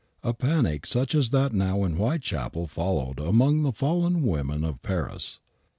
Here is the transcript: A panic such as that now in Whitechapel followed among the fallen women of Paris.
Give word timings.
A 0.23 0.33
panic 0.33 0.87
such 0.87 1.13
as 1.13 1.29
that 1.29 1.53
now 1.53 1.83
in 1.83 1.93
Whitechapel 1.95 2.65
followed 2.65 3.19
among 3.19 3.61
the 3.61 3.71
fallen 3.71 4.23
women 4.23 4.63
of 4.65 4.81
Paris. 4.81 5.39